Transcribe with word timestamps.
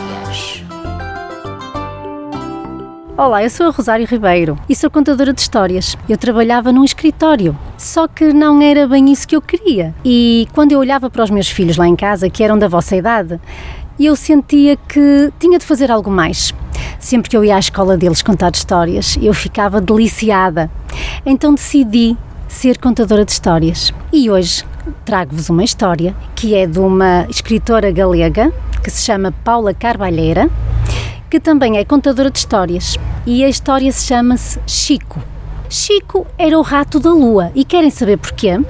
histórias. 0.00 0.62
Olá, 3.16 3.42
eu 3.42 3.50
sou 3.50 3.66
a 3.66 3.70
Rosário 3.70 4.06
Ribeiro 4.06 4.58
e 4.68 4.74
sou 4.74 4.90
contadora 4.90 5.32
de 5.32 5.40
histórias. 5.40 5.96
Eu 6.08 6.16
trabalhava 6.16 6.72
num 6.72 6.84
escritório, 6.84 7.56
só 7.76 8.08
que 8.08 8.32
não 8.32 8.62
era 8.62 8.88
bem 8.88 9.12
isso 9.12 9.28
que 9.28 9.36
eu 9.36 9.42
queria. 9.42 9.94
E 10.04 10.48
quando 10.52 10.72
eu 10.72 10.78
olhava 10.78 11.10
para 11.10 11.22
os 11.22 11.30
meus 11.30 11.48
filhos 11.48 11.76
lá 11.76 11.86
em 11.86 11.96
casa, 11.96 12.30
que 12.30 12.42
eram 12.42 12.58
da 12.58 12.68
vossa 12.68 12.96
idade, 12.96 13.38
eu 13.98 14.16
sentia 14.16 14.76
que 14.76 15.30
tinha 15.38 15.58
de 15.58 15.66
fazer 15.66 15.90
algo 15.90 16.10
mais. 16.10 16.54
Sempre 16.98 17.30
que 17.30 17.36
eu 17.36 17.44
ia 17.44 17.56
à 17.56 17.58
escola 17.58 17.96
deles 17.96 18.22
contar 18.22 18.52
histórias, 18.54 19.18
eu 19.20 19.34
ficava 19.34 19.80
deliciada. 19.80 20.70
Então 21.24 21.54
decidi 21.54 22.16
ser 22.48 22.78
contadora 22.78 23.24
de 23.24 23.32
histórias. 23.32 23.92
E 24.12 24.30
hoje 24.30 24.64
trago-vos 25.04 25.50
uma 25.50 25.62
história 25.62 26.14
que 26.34 26.54
é 26.54 26.66
de 26.66 26.78
uma 26.78 27.26
escritora 27.28 27.90
galega 27.90 28.52
que 28.82 28.90
se 28.90 29.02
chama 29.02 29.32
Paula 29.44 29.72
Carvalheira 29.74 30.50
que 31.30 31.38
também 31.38 31.78
é 31.78 31.84
contadora 31.84 32.28
de 32.28 32.40
histórias. 32.40 32.98
E 33.24 33.44
a 33.44 33.48
história 33.48 33.90
se 33.92 34.04
chama-se 34.04 34.58
Chico. 34.66 35.22
Chico 35.68 36.26
era 36.36 36.58
o 36.58 36.62
rato 36.62 36.98
da 36.98 37.10
lua 37.10 37.52
e 37.54 37.64
querem 37.64 37.90
saber 37.90 38.18
porquê? 38.18 38.60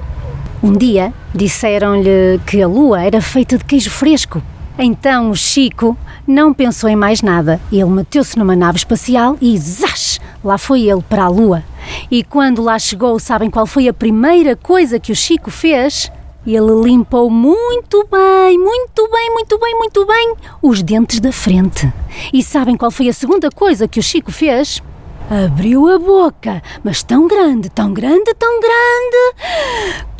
Um 0.61 0.73
dia 0.73 1.11
disseram-lhe 1.33 2.39
que 2.45 2.61
a 2.61 2.67
lua 2.67 3.01
era 3.01 3.19
feita 3.19 3.57
de 3.57 3.65
queijo 3.65 3.89
fresco. 3.89 4.41
Então 4.77 5.31
o 5.31 5.35
Chico 5.35 5.97
não 6.27 6.53
pensou 6.53 6.87
em 6.87 6.95
mais 6.95 7.23
nada. 7.23 7.59
Ele 7.71 7.85
meteu-se 7.85 8.37
numa 8.37 8.55
nave 8.55 8.77
espacial 8.77 9.35
e 9.41 9.57
zás! 9.57 10.21
Lá 10.43 10.59
foi 10.59 10.87
ele 10.87 11.01
para 11.01 11.23
a 11.23 11.29
lua. 11.29 11.63
E 12.11 12.23
quando 12.23 12.61
lá 12.61 12.77
chegou, 12.77 13.17
sabem 13.19 13.49
qual 13.49 13.65
foi 13.65 13.87
a 13.87 13.93
primeira 13.93 14.55
coisa 14.55 14.99
que 14.99 15.11
o 15.11 15.15
Chico 15.15 15.49
fez? 15.49 16.11
Ele 16.45 16.83
limpou 16.83 17.29
muito 17.29 18.07
bem, 18.09 18.57
muito 18.57 19.07
bem, 19.11 19.31
muito 19.31 19.59
bem, 19.59 19.75
muito 19.77 20.05
bem 20.07 20.35
os 20.61 20.81
dentes 20.81 21.19
da 21.19 21.31
frente. 21.31 21.91
E 22.33 22.41
sabem 22.41 22.75
qual 22.75 22.89
foi 22.89 23.09
a 23.09 23.13
segunda 23.13 23.49
coisa 23.51 23.87
que 23.87 23.99
o 23.99 24.03
Chico 24.03 24.31
fez? 24.31 24.81
Abriu 25.29 25.87
a 25.87 25.99
boca, 25.99 26.61
mas 26.83 27.03
tão 27.03 27.27
grande, 27.27 27.69
tão 27.69 27.93
grande, 27.93 28.33
tão 28.33 28.59
grande, 28.59 29.35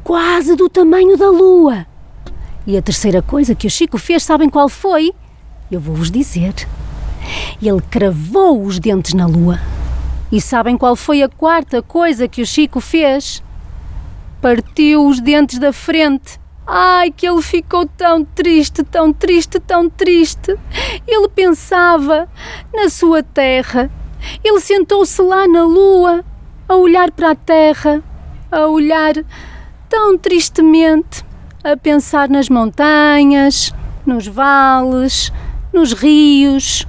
quase 0.03 0.55
do 0.55 0.69
tamanho 0.69 1.17
da 1.17 1.30
lua. 1.30 1.88
E 2.67 2.78
a 2.78 2.81
terceira 2.83 3.23
coisa 3.23 3.56
que 3.56 3.66
o 3.66 3.72
Chico 3.72 3.97
fez, 3.97 4.22
sabem 4.22 4.47
qual 4.47 4.69
foi? 4.69 5.11
Eu 5.72 5.80
vou-vos 5.80 6.11
dizer. 6.11 6.53
Ele 7.59 7.81
cravou 7.89 8.63
os 8.63 8.78
dentes 8.78 9.16
na 9.16 9.25
lua. 9.25 9.59
E 10.31 10.39
sabem 10.39 10.78
qual 10.78 10.95
foi 10.95 11.23
a 11.23 11.30
quarta 11.30 11.81
coisa 11.81 12.28
que 12.28 12.44
o 12.44 12.45
Chico 12.45 12.80
fez? 12.80 13.41
Partiu 14.42 15.06
os 15.06 15.20
dentes 15.20 15.59
da 15.59 15.72
frente. 15.72 16.39
Ai, 16.66 17.11
que 17.11 17.28
ele 17.28 17.42
ficou 17.42 17.86
tão 17.86 18.23
triste, 18.23 18.84
tão 18.84 19.14
triste, 19.14 19.59
tão 19.59 19.89
triste. 19.89 20.58
Ele 21.08 21.30
pensava 21.30 22.28
na 22.73 22.89
sua 22.89 23.22
terra. 23.22 23.89
Ele 24.44 24.59
sentou-se 24.59 25.22
lá 25.22 25.47
na 25.47 25.64
lua, 25.64 26.23
a 26.67 26.75
olhar 26.75 27.12
para 27.12 27.31
a 27.31 27.36
terra, 27.36 28.03
a 28.52 28.67
olhar 28.67 29.14
tão 29.89 30.17
tristemente, 30.17 31.25
a 31.64 31.75
pensar 31.75 32.30
nas 32.30 32.50
montanhas, 32.50 33.73
nos 34.06 34.28
vales, 34.28 35.31
nos 35.73 35.94
rios, 35.94 36.86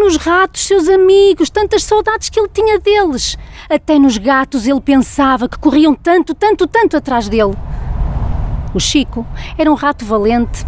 nos 0.00 0.16
ratos, 0.16 0.62
seus 0.62 0.88
amigos, 0.88 1.50
tantas 1.50 1.84
saudades 1.84 2.28
que 2.28 2.40
ele 2.40 2.48
tinha 2.48 2.78
deles. 2.80 3.36
Até 3.68 3.98
nos 3.98 4.16
gatos 4.18 4.66
ele 4.66 4.80
pensava 4.80 5.48
que 5.48 5.58
corriam 5.58 5.94
tanto, 5.94 6.34
tanto, 6.34 6.66
tanto 6.66 6.96
atrás 6.96 7.28
dele. 7.28 7.54
O 8.74 8.80
Chico 8.80 9.26
era 9.58 9.70
um 9.70 9.74
rato 9.74 10.04
valente. 10.04 10.66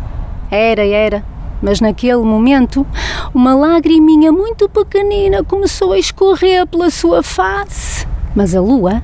Era, 0.50 0.86
era. 0.86 1.24
Mas 1.62 1.80
naquele 1.80 2.22
momento, 2.22 2.86
uma 3.32 3.54
lagriminha 3.54 4.30
muito 4.30 4.68
pequenina 4.68 5.42
começou 5.42 5.92
a 5.92 5.98
escorrer 5.98 6.66
pela 6.66 6.90
sua 6.90 7.22
face. 7.22 8.06
Mas 8.34 8.54
a 8.54 8.60
lua, 8.60 9.02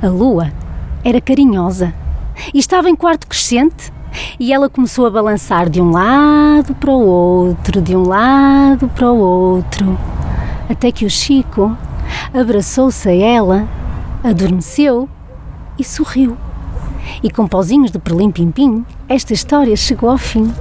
a 0.00 0.08
lua, 0.08 0.52
era 1.04 1.20
carinhosa 1.20 1.94
e 2.54 2.58
estava 2.58 2.88
em 2.88 2.94
quarto 2.94 3.26
crescente 3.26 3.92
e 4.38 4.52
ela 4.52 4.68
começou 4.68 5.06
a 5.06 5.10
balançar 5.10 5.68
de 5.68 5.80
um 5.80 5.90
lado 5.90 6.74
para 6.74 6.90
o 6.90 7.06
outro, 7.06 7.80
de 7.80 7.96
um 7.96 8.02
lado 8.02 8.88
para 8.88 9.10
o 9.10 9.18
outro, 9.18 9.98
até 10.68 10.92
que 10.92 11.04
o 11.04 11.10
Chico 11.10 11.76
abraçou-se 12.32 13.08
a 13.08 13.14
ela, 13.14 13.68
adormeceu 14.22 15.08
e 15.78 15.84
sorriu. 15.84 16.36
E 17.22 17.30
com 17.30 17.48
pauzinhos 17.48 17.90
de 17.90 17.98
perlim-pim-pim, 17.98 18.84
esta 19.08 19.32
história 19.32 19.76
chegou 19.76 20.10
ao 20.10 20.18
fim. 20.18 20.52